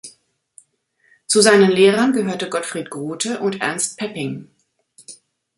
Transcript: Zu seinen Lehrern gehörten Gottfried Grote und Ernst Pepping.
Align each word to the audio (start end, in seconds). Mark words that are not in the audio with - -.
Zu 1.27 1.41
seinen 1.41 1.69
Lehrern 1.69 2.11
gehörten 2.11 2.49
Gottfried 2.49 2.89
Grote 2.89 3.39
und 3.39 3.61
Ernst 3.61 3.99
Pepping. 3.99 4.49